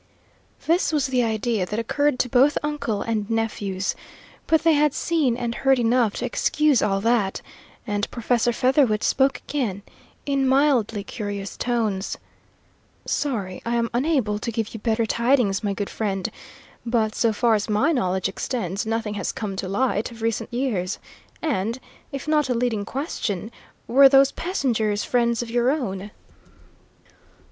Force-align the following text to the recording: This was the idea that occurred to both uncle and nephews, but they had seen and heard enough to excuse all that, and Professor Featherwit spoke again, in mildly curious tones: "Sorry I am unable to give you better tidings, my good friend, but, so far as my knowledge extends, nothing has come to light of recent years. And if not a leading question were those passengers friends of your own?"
This 0.65 0.91
was 0.91 1.05
the 1.05 1.21
idea 1.23 1.63
that 1.67 1.77
occurred 1.77 2.17
to 2.17 2.27
both 2.27 2.57
uncle 2.63 3.03
and 3.03 3.29
nephews, 3.29 3.93
but 4.47 4.63
they 4.63 4.73
had 4.73 4.95
seen 4.95 5.37
and 5.37 5.53
heard 5.53 5.77
enough 5.77 6.15
to 6.15 6.25
excuse 6.25 6.81
all 6.81 6.99
that, 7.01 7.43
and 7.85 8.09
Professor 8.09 8.51
Featherwit 8.51 9.03
spoke 9.03 9.37
again, 9.47 9.83
in 10.25 10.47
mildly 10.47 11.03
curious 11.03 11.55
tones: 11.55 12.17
"Sorry 13.05 13.61
I 13.63 13.75
am 13.75 13.91
unable 13.93 14.39
to 14.39 14.51
give 14.51 14.73
you 14.73 14.79
better 14.79 15.05
tidings, 15.05 15.63
my 15.63 15.73
good 15.73 15.87
friend, 15.87 16.27
but, 16.83 17.13
so 17.13 17.31
far 17.31 17.53
as 17.53 17.69
my 17.69 17.91
knowledge 17.91 18.27
extends, 18.27 18.87
nothing 18.87 19.13
has 19.13 19.31
come 19.31 19.55
to 19.57 19.67
light 19.67 20.09
of 20.09 20.23
recent 20.23 20.51
years. 20.51 20.97
And 21.43 21.77
if 22.11 22.27
not 22.27 22.49
a 22.49 22.55
leading 22.55 22.85
question 22.85 23.51
were 23.85 24.09
those 24.09 24.31
passengers 24.31 25.03
friends 25.03 25.43
of 25.43 25.51
your 25.51 25.69
own?" 25.69 26.09